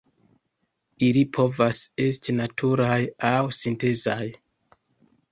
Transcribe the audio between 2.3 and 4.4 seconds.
naturaj aŭ sintezaj.